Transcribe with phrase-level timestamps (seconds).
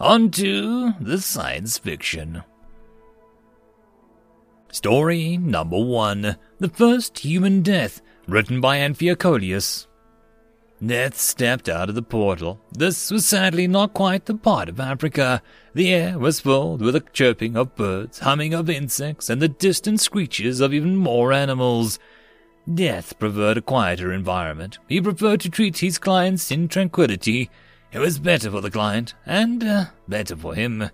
[0.00, 2.42] On to the science fiction.
[4.72, 9.86] Story number one The First Human Death, written by Amphiocolius.
[10.84, 12.60] Death stepped out of the portal.
[12.72, 15.40] This was sadly not quite the part of Africa.
[15.74, 20.00] The air was filled with the chirping of birds, humming of insects, and the distant
[20.00, 22.00] screeches of even more animals.
[22.72, 24.78] Death preferred a quieter environment.
[24.88, 27.48] He preferred to treat his clients in tranquility.
[27.94, 30.90] It was better for the client, and uh, better for him.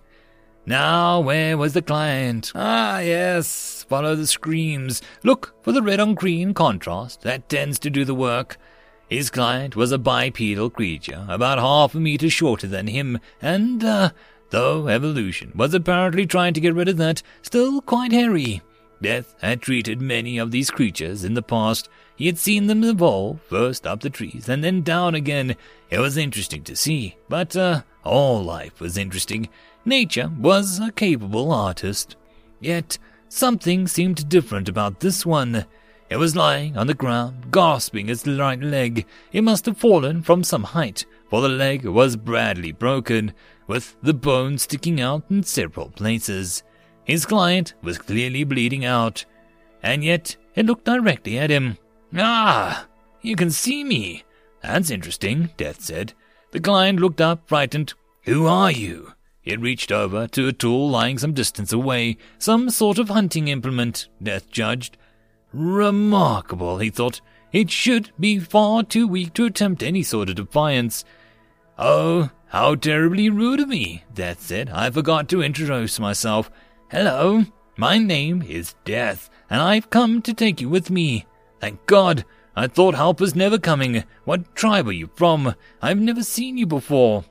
[0.67, 2.51] Now, where was the client?
[2.53, 5.01] Ah, yes, follow the screams.
[5.23, 7.23] Look for the red on green contrast.
[7.23, 8.57] That tends to do the work.
[9.09, 14.11] His client was a bipedal creature, about half a meter shorter than him, and, uh,
[14.51, 18.61] though evolution was apparently trying to get rid of that, still quite hairy.
[19.01, 21.89] Death had treated many of these creatures in the past.
[22.21, 25.55] He had seen them evolve, first up the trees and then down again.
[25.89, 29.49] It was interesting to see, but uh, all life was interesting.
[29.85, 32.15] Nature was a capable artist.
[32.59, 35.65] Yet something seemed different about this one.
[36.11, 39.07] It was lying on the ground, gasping its right leg.
[39.31, 43.33] It must have fallen from some height, for the leg was badly broken,
[43.65, 46.61] with the bone sticking out in several places.
[47.03, 49.25] His client was clearly bleeding out,
[49.81, 51.79] and yet it looked directly at him.
[52.15, 52.87] Ah,
[53.21, 54.23] you can see me.
[54.61, 56.13] That's interesting, Death said.
[56.51, 57.93] The client looked up, frightened.
[58.23, 59.13] Who are you?
[59.43, 64.07] It reached over to a tool lying some distance away, some sort of hunting implement,
[64.21, 64.97] Death judged.
[65.53, 67.21] Remarkable, he thought.
[67.51, 71.03] It should be far too weak to attempt any sort of defiance.
[71.77, 74.69] Oh, how terribly rude of me, Death said.
[74.69, 76.51] I forgot to introduce myself.
[76.89, 77.45] Hello,
[77.77, 81.25] my name is Death, and I've come to take you with me.
[81.61, 84.03] Thank God, I thought help was never coming.
[84.25, 85.55] What tribe are you from?
[85.81, 87.23] I've never seen you before.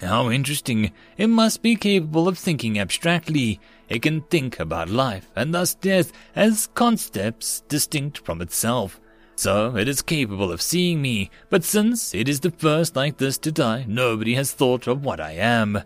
[0.00, 0.92] How interesting.
[1.18, 3.60] It must be capable of thinking abstractly.
[3.90, 8.98] It can think about life, and thus death, as concepts distinct from itself.
[9.36, 13.36] So it is capable of seeing me, but since it is the first like this
[13.38, 15.82] to die, nobody has thought of what I am.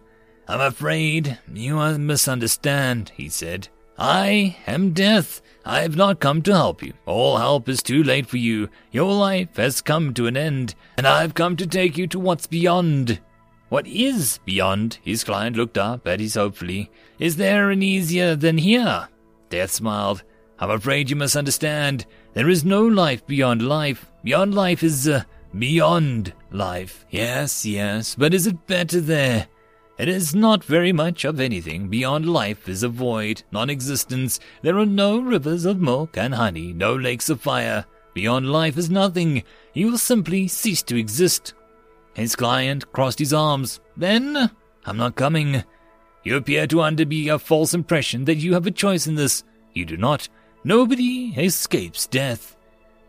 [0.47, 3.69] I'm afraid you misunderstand, he said.
[3.99, 5.41] I am death.
[5.65, 6.93] I have not come to help you.
[7.07, 8.69] All help is too late for you.
[8.91, 12.47] Your life has come to an end, and I've come to take you to what's
[12.47, 13.21] beyond.
[13.69, 14.99] What is beyond?
[15.03, 16.91] His client looked up at his hopefully.
[17.19, 19.09] Is there an easier than here?
[19.49, 20.23] Death smiled.
[20.59, 22.07] I'm afraid you misunderstand.
[22.35, 24.11] There is no life beyond life.
[24.23, 25.23] Beyond life is, uh,
[25.59, 27.05] beyond life.
[27.11, 29.47] Yes, yes, but is it better there?
[29.97, 31.89] It is not very much of anything.
[31.89, 34.41] Beyond life is a void, non-existence.
[34.63, 37.85] There are no rivers of milk and honey, no lakes of fire.
[38.13, 39.45] Beyond life is nothing.
[39.73, 41.55] You will simply cease to exist.
[42.15, 43.81] His client crossed his arms.
[43.97, 44.51] Then,
[44.85, 45.63] I'm not coming.
[46.25, 49.45] You appear to under be a false impression that you have a choice in this.
[49.75, 50.29] You do not.
[50.65, 52.57] Nobody escapes death.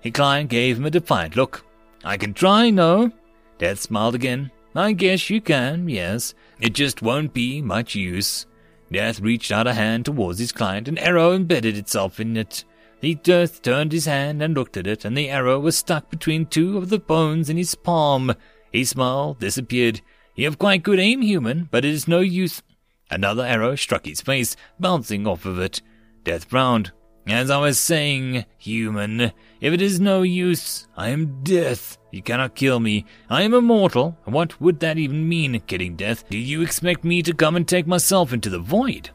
[0.01, 1.65] His client gave him a defiant look.
[2.03, 3.11] I can try, no?
[3.57, 4.51] Death smiled again.
[4.75, 6.33] I guess you can, yes.
[6.59, 8.45] It just won't be much use.
[8.91, 10.87] Death reached out a hand towards his client.
[10.87, 12.65] An arrow embedded itself in it.
[12.99, 16.45] The Death turned his hand and looked at it, and the arrow was stuck between
[16.45, 18.33] two of the bones in his palm.
[18.71, 20.01] He smiled, disappeared.
[20.35, 22.61] You have quite good aim, human, but it is no use.
[23.09, 25.81] Another arrow struck his face, bouncing off of it.
[26.23, 26.91] Death frowned.
[27.27, 31.97] As I was saying, human, if it is no use, I am death.
[32.11, 33.05] You cannot kill me.
[33.29, 34.15] I am immortal.
[34.25, 36.29] What would that even mean, killing death?
[36.29, 39.09] Do you expect me to come and take myself into the void?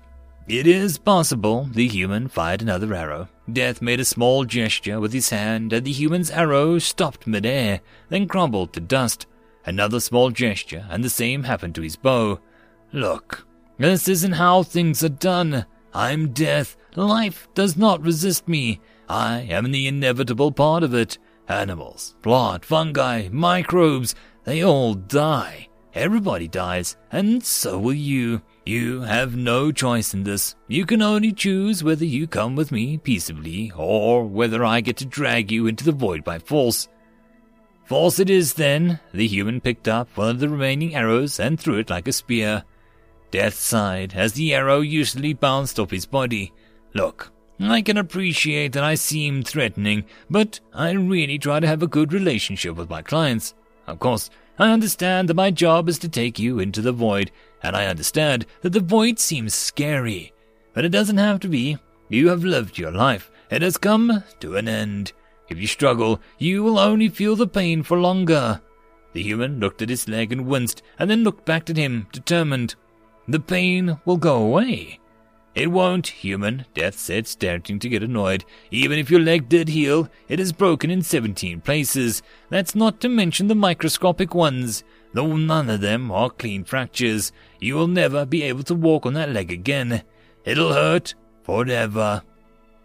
[0.49, 1.69] It is possible.
[1.73, 3.29] The human fired another arrow.
[3.53, 8.27] Death made a small gesture with his hand, and the human's arrow stopped midair, then
[8.27, 9.27] crumbled to dust.
[9.65, 12.41] Another small gesture, and the same happened to his bow.
[12.93, 13.47] Look,
[13.79, 15.67] this isn't how things are done.
[15.95, 16.77] I'm death.
[16.97, 18.81] Life does not resist me.
[19.09, 21.19] I am the inevitable part of it.
[21.49, 24.15] Animals, plant, fungi, microbes,
[24.45, 25.69] they all die.
[25.95, 28.43] Everybody dies, and so will you.
[28.65, 30.55] You have no choice in this.
[30.69, 35.07] You can only choose whether you come with me peaceably, or whether I get to
[35.07, 36.89] drag you into the void by force.
[37.85, 39.01] Force it is then.
[39.13, 42.63] The human picked up one of the remaining arrows and threw it like a spear.
[43.33, 46.53] Death sighed as the arrow usually bounced off his body.
[46.95, 51.87] Look, I can appreciate that I seem threatening, but I really try to have a
[51.87, 53.55] good relationship with my clients.
[53.87, 57.31] Of course, I understand that my job is to take you into the void,
[57.63, 60.33] and I understand that the void seems scary.
[60.75, 61.79] But it doesn't have to be.
[62.09, 63.31] You have lived your life.
[63.51, 65.13] It has come to an end.
[65.49, 68.61] If you struggle, you will only feel the pain for longer.
[69.13, 72.77] The human looked at his leg and winced, and then looked back at him, determined.
[73.27, 75.00] The pain will go away.
[75.55, 78.45] It won't, human, Death said, starting to get annoyed.
[78.71, 82.23] Even if your leg did heal, it is broken in 17 places.
[82.51, 84.85] That's not to mention the microscopic ones.
[85.13, 89.15] Though none of them are clean fractures, you will never be able to walk on
[89.15, 90.03] that leg again.
[90.45, 92.23] It'll hurt forever.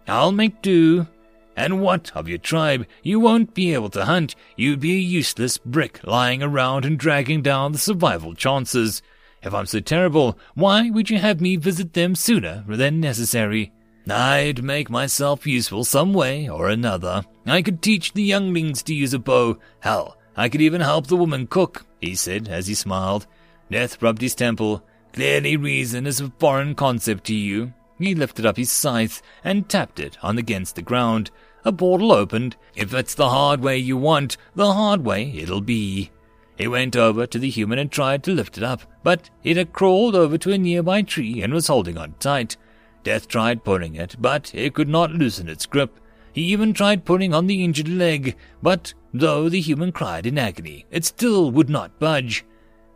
[0.08, 1.08] I'll make do.
[1.56, 2.86] And what of your tribe?
[3.04, 4.36] You won't be able to hunt.
[4.58, 9.02] You'd be a useless brick lying around and dragging down the survival chances.
[9.46, 13.72] If I'm so terrible, why would you have me visit them sooner than necessary?
[14.10, 17.24] I'd make myself useful some way or another.
[17.46, 19.60] I could teach the younglings to use a bow.
[19.82, 23.28] Hell, I could even help the woman cook, he said as he smiled.
[23.70, 24.84] Death rubbed his temple.
[25.14, 27.72] Clearly reason is a foreign concept to you.
[28.00, 31.30] He lifted up his scythe and tapped it on against the ground.
[31.64, 32.56] A portal opened.
[32.76, 36.10] If it's the hard way you want, the hard way it'll be.
[36.58, 39.74] He went over to the human and tried to lift it up, but it had
[39.74, 42.56] crawled over to a nearby tree and was holding on tight.
[43.04, 46.00] Death tried pulling it, but it could not loosen its grip.
[46.34, 50.86] He even tried pulling on the injured leg, but though the human cried in agony,
[50.92, 52.46] it still would not budge.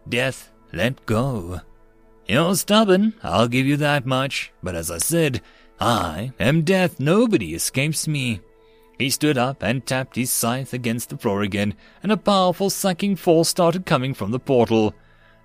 [0.08, 1.62] Death let go.
[2.28, 5.42] You're stubborn, I'll give you that much, but as I said,
[5.80, 8.42] I am death, nobody escapes me.
[9.00, 11.74] He stood up and tapped his scythe against the floor again,
[12.04, 14.94] and a powerful sucking force started coming from the portal.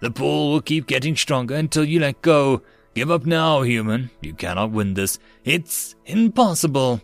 [0.01, 2.63] The pull will keep getting stronger until you let go.
[2.95, 4.11] Give up now, human.
[4.21, 5.21] You cannot win this.
[5.45, 7.01] It's impossible.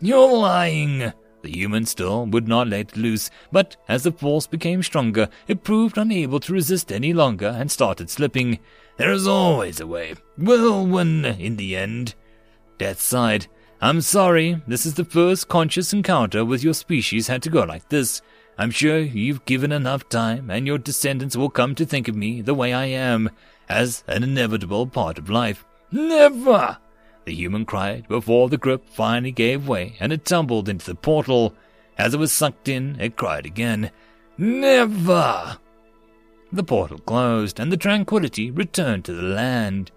[0.00, 1.12] You're lying.
[1.42, 5.98] The human still would not let loose, but as the force became stronger, it proved
[5.98, 8.58] unable to resist any longer and started slipping.
[8.96, 10.14] There is always a way.
[10.38, 12.14] We'll win in the end.
[12.78, 13.46] Death sighed.
[13.82, 17.88] I'm sorry, this is the first conscious encounter with your species had to go like
[17.88, 18.20] this.
[18.58, 22.42] I'm sure you've given enough time, and your descendants will come to think of me
[22.42, 23.30] the way I am,
[23.70, 25.64] as an inevitable part of life.
[25.90, 26.76] Never!
[27.24, 31.54] The human cried before the grip finally gave way and it tumbled into the portal.
[31.96, 33.90] As it was sucked in, it cried again.
[34.36, 35.56] Never!
[36.52, 39.90] The portal closed, and the tranquility returned to the land.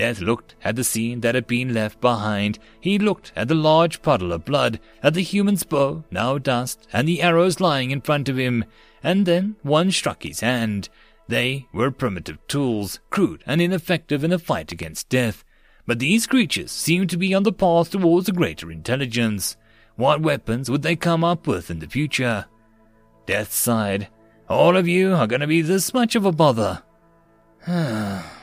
[0.00, 2.58] Death looked at the scene that had been left behind.
[2.80, 7.06] He looked at the large puddle of blood, at the human's bow, now dust, and
[7.06, 8.64] the arrows lying in front of him,
[9.02, 10.88] and then one struck his hand.
[11.28, 15.44] They were primitive tools, crude and ineffective in a fight against death.
[15.84, 19.58] But these creatures seemed to be on the path towards a greater intelligence.
[19.96, 22.46] What weapons would they come up with in the future?
[23.26, 24.08] Death sighed.
[24.48, 26.82] All of you are going to be this much of a bother.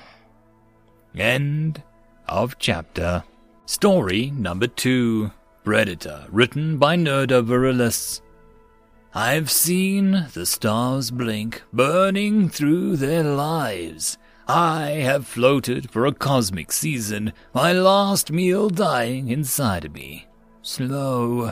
[1.20, 1.82] End
[2.30, 3.24] of chapter.
[3.66, 5.32] Story number two
[5.64, 8.22] Predator, written by Nerda Virilis.
[9.16, 14.20] I've seen the stars blink, burning through their lives.
[14.48, 20.28] I have floated for a cosmic season, my last meal dying inside of me.
[20.62, 21.52] Slow.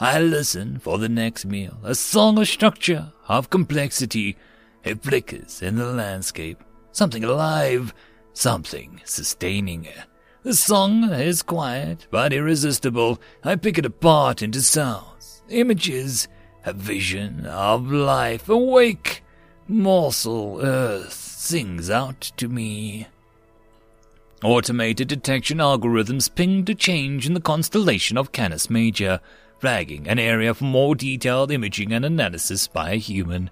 [0.00, 4.36] I listen for the next meal, a song of structure, of complexity.
[4.82, 6.64] It flickers in the landscape.
[6.90, 7.94] Something alive,
[8.34, 9.84] something sustaining.
[9.84, 10.04] her.
[10.42, 13.18] The song is quiet but irresistible.
[13.42, 16.28] I pick it apart into sounds, images,
[16.66, 19.22] a vision of life awake.
[19.66, 23.06] Morsel earth sings out to me.
[24.42, 29.20] Automated detection algorithms pinged a change in the constellation of Canis Major,
[29.58, 33.48] flagging an area for more detailed imaging and analysis by a human.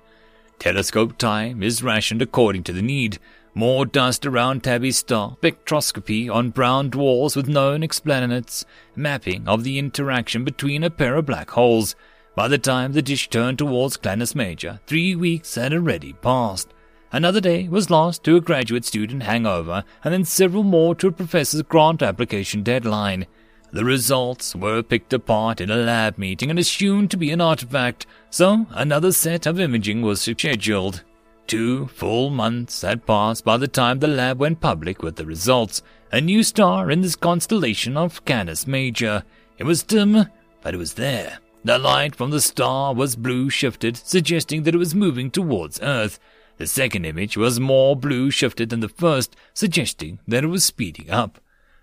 [0.59, 3.19] Telescope time is rationed according to the need.
[3.55, 8.65] More dust around Tabby's star, spectroscopy on brown dwarfs with known exoplanets,
[8.97, 11.95] mapping of the interaction between a pair of black holes.
[12.35, 16.73] By the time the dish turned towards Canis Major, three weeks had already passed.
[17.13, 21.13] Another day was lost to a graduate student hangover, and then several more to a
[21.13, 23.27] professor's grant application deadline.
[23.71, 28.07] The results were picked apart in a lab meeting and assumed to be an artifact,
[28.31, 31.05] so another set of imaging was scheduled.
[31.47, 35.83] Two full months had passed by the time the lab went public with the results.
[36.11, 39.25] A new star in this constellation of Canis Major.
[39.59, 40.27] It was dim,
[40.63, 41.39] but it was there.
[41.65, 46.19] The light from the star was blue shifted, suggesting that it was moving towards Earth.
[46.57, 51.11] The second image was more blue shifted than the first, suggesting that it was speeding
[51.11, 51.39] up.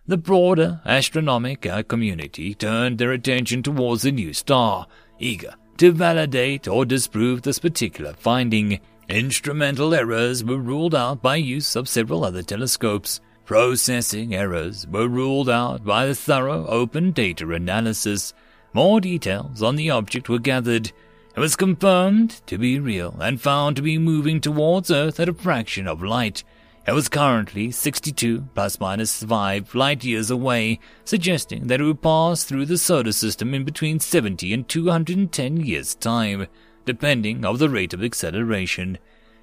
[0.07, 4.87] The broader astronomical uh, community turned their attention towards the new star,
[5.19, 8.79] eager to validate or disprove this particular finding.
[9.09, 13.19] Instrumental errors were ruled out by use of several other telescopes.
[13.43, 18.35] Processing errors were ruled out by the thorough open data analysis.
[18.71, 20.91] More details on the object were gathered.
[21.35, 25.33] It was confirmed to be real and found to be moving towards Earth at a
[25.33, 26.43] fraction of light.
[26.85, 32.43] It was currently 62 plus minus 5 light years away, suggesting that it would pass
[32.43, 36.45] through the solar system in between 70 and 210 years' time,
[36.89, 38.97] depending on the rate of acceleration.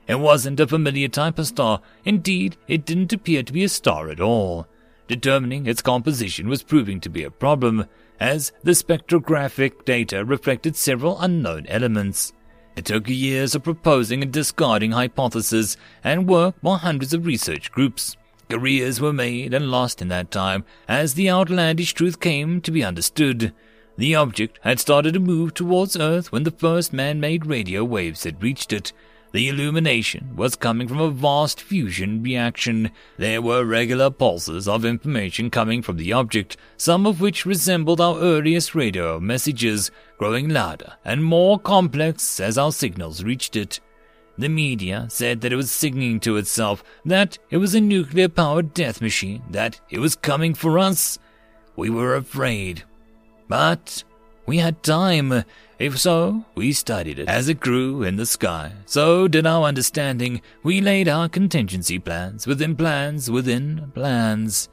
[0.08, 1.80] It wasn't a familiar type of star.
[2.04, 4.66] Indeed, it didn't appear to be a star at all.
[5.06, 7.86] Determining its composition was proving to be a problem,
[8.18, 12.32] as the spectrographic data reflected several unknown elements.
[12.74, 18.16] It took years of proposing and discarding hypotheses and work by hundreds of research groups.
[18.50, 22.82] Careers were made and lost in that time as the outlandish truth came to be
[22.82, 23.54] understood.
[23.96, 28.24] The object had started to move towards Earth when the first man made radio waves
[28.24, 28.92] had reached it,
[29.32, 32.90] the illumination was coming from a vast fusion reaction.
[33.18, 38.18] There were regular pulses of information coming from the object, some of which resembled our
[38.18, 43.78] earliest radio messages, growing louder and more complex as our signals reached it.
[44.38, 48.72] The media said that it was signaling to itself that it was a nuclear powered
[48.72, 51.18] death machine, that it was coming for us.
[51.74, 52.84] We were afraid.
[53.48, 54.04] But
[54.46, 55.44] we had time.
[55.78, 58.72] If so, we studied it as it grew in the sky.
[58.86, 60.40] So did our understanding.
[60.62, 64.68] We laid our contingency plans within plans within plans.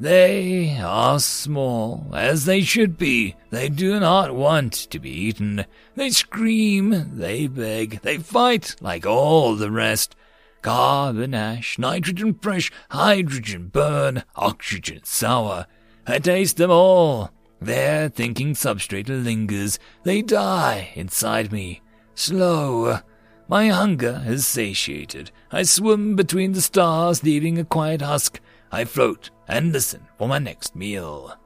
[0.00, 3.34] They are small, as they should be.
[3.50, 5.64] They do not want to be eaten.
[5.96, 10.14] They scream, they beg, they fight like all the rest.
[10.62, 15.66] Carbon ash, nitrogen fresh, hydrogen burn, oxygen sour.
[16.06, 17.32] I taste them all.
[17.60, 19.78] Their thinking substrate lingers.
[20.04, 21.82] They die inside me.
[22.14, 23.00] Slow.
[23.48, 25.30] My hunger is satiated.
[25.50, 28.40] I swim between the stars, leaving a quiet husk.
[28.70, 31.36] I float and listen for my next meal.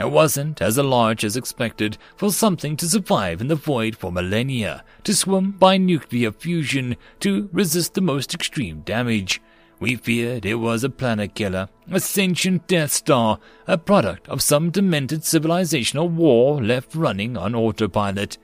[0.00, 4.82] It wasn't as large as expected for something to survive in the void for millennia,
[5.04, 9.42] to swim by nuclear fusion, to resist the most extreme damage.
[9.80, 14.70] We feared it was a planet killer, a sentient Death Star, a product of some
[14.70, 18.36] demented civilizational war left running on autopilot.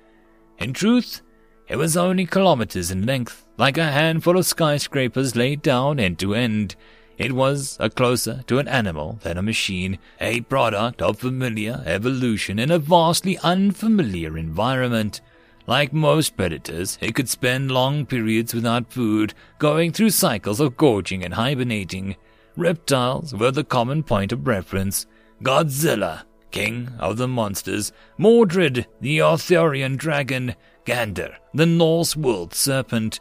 [0.58, 1.20] In truth,
[1.68, 6.34] it was only kilometers in length, like a handful of skyscrapers laid down end to
[6.34, 6.74] end.
[7.18, 12.58] It was a closer to an animal than a machine, a product of familiar evolution
[12.58, 15.20] in a vastly unfamiliar environment.
[15.66, 21.24] Like most predators, it could spend long periods without food, going through cycles of gorging
[21.24, 22.16] and hibernating.
[22.56, 25.06] Reptiles were the common point of reference.
[25.42, 30.54] Godzilla, king of the monsters, Mordred, the Arthurian dragon,
[30.84, 33.18] Gander, the Norse world serpent.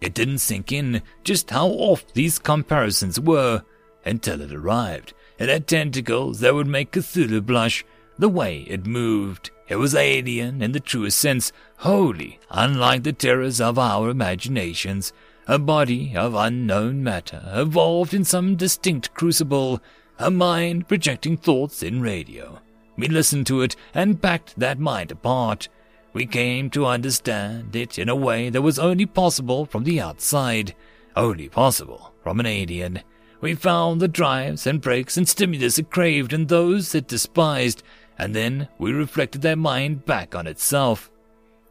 [0.00, 3.64] It didn't sink in just how off these comparisons were
[4.04, 5.12] until it arrived.
[5.38, 7.84] It had tentacles that would make Cthulhu blush,
[8.18, 9.50] the way it moved.
[9.68, 15.12] It was alien in the truest sense, wholly unlike the terrors of our imaginations.
[15.46, 19.80] A body of unknown matter, evolved in some distinct crucible,
[20.18, 22.60] a mind projecting thoughts in radio.
[22.96, 25.68] We listened to it and packed that mind apart.
[26.12, 30.74] We came to understand it in a way that was only possible from the outside,
[31.14, 33.00] only possible from an alien.
[33.40, 37.84] We found the drives and brakes and stimulus it craved in those it despised,
[38.18, 41.10] and then we reflected their mind back on itself.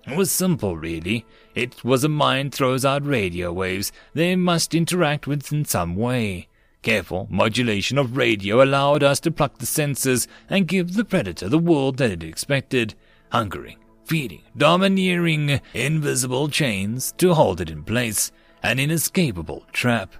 [0.07, 1.25] It was simple, really.
[1.53, 6.47] It was a mind throws out radio waves they must interact with in some way.
[6.81, 11.57] Careful modulation of radio allowed us to pluck the senses and give the predator the
[11.57, 12.95] world that it expected,
[13.31, 18.31] hungering, feeding, domineering, invisible chains to hold it in place,
[18.63, 20.13] an inescapable trap.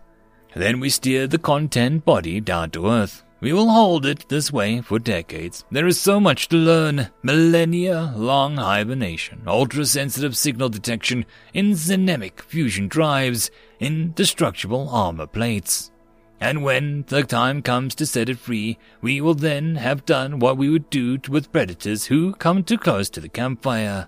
[0.53, 4.82] Then we steered the content body down to earth, we will hold it this way
[4.82, 5.63] for decades.
[5.72, 7.10] There is so much to learn.
[7.24, 15.91] Millennia long hibernation, ultra sensitive signal detection, enzymemic fusion drives, indestructible armor plates.
[16.39, 20.58] And when the time comes to set it free, we will then have done what
[20.58, 24.08] we would do with predators who come too close to the campfire.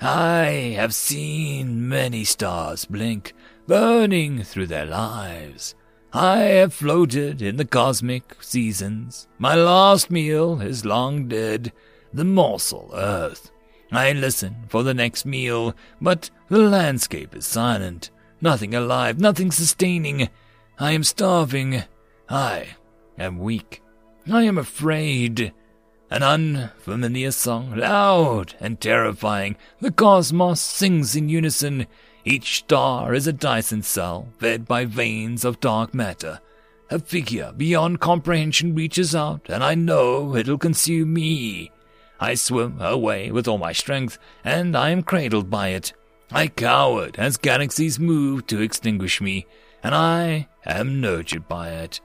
[0.00, 3.32] I have seen many stars blink,
[3.66, 5.74] burning through their lives.
[6.16, 9.26] I have floated in the cosmic seasons.
[9.36, 11.72] My last meal is long dead,
[12.12, 13.50] the morsel earth.
[13.90, 18.10] I listen for the next meal, but the landscape is silent.
[18.40, 20.28] Nothing alive, nothing sustaining.
[20.78, 21.82] I am starving.
[22.28, 22.76] I
[23.18, 23.82] am weak.
[24.30, 25.52] I am afraid.
[26.12, 29.56] An unfamiliar song, loud and terrifying.
[29.80, 31.88] The cosmos sings in unison.
[32.24, 36.40] Each star is a Dyson cell, fed by veins of dark matter.
[36.90, 41.70] A figure beyond comprehension reaches out, and I know it'll consume me.
[42.18, 45.92] I swim away with all my strength, and I am cradled by it.
[46.30, 49.46] I cowered as galaxies move to extinguish me,
[49.82, 52.00] and I am nurtured by it.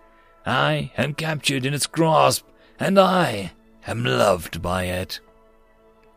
[0.46, 2.46] I am captured in its grasp,
[2.78, 3.54] and I
[3.88, 5.22] am loved by it.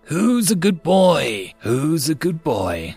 [0.06, 1.54] Who's a good boy?
[1.60, 2.96] Who's a good boy?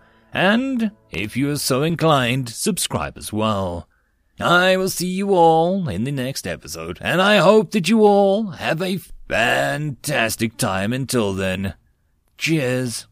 [0.33, 3.87] And if you are so inclined, subscribe as well.
[4.39, 8.51] I will see you all in the next episode, and I hope that you all
[8.51, 11.75] have a fantastic time until then.
[12.37, 13.05] Cheers.